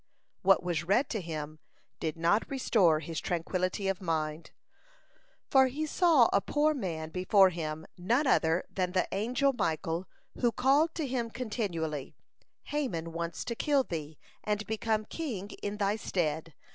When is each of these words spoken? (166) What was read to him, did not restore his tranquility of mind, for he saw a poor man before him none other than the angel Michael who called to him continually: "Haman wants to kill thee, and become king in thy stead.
(166) 0.41 0.47
What 0.47 0.63
was 0.65 0.89
read 0.97 1.09
to 1.11 1.21
him, 1.21 1.59
did 1.99 2.17
not 2.17 2.49
restore 2.49 3.01
his 3.01 3.19
tranquility 3.19 3.87
of 3.87 4.01
mind, 4.01 4.49
for 5.51 5.67
he 5.67 5.85
saw 5.85 6.27
a 6.33 6.41
poor 6.41 6.73
man 6.73 7.11
before 7.11 7.49
him 7.51 7.85
none 7.99 8.25
other 8.25 8.65
than 8.67 8.93
the 8.93 9.07
angel 9.11 9.53
Michael 9.53 10.07
who 10.39 10.51
called 10.51 10.95
to 10.95 11.05
him 11.05 11.29
continually: 11.29 12.15
"Haman 12.63 13.13
wants 13.13 13.45
to 13.45 13.53
kill 13.53 13.83
thee, 13.83 14.17
and 14.43 14.65
become 14.65 15.05
king 15.05 15.49
in 15.61 15.77
thy 15.77 15.97
stead. 15.97 16.55